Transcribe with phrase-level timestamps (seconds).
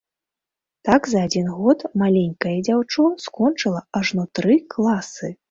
[0.87, 5.33] Так за адзін год маленькае дзяўчо скончыла ажно тры класы!